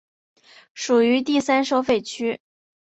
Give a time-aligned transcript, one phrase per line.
[0.73, 2.39] 属于第三收费区。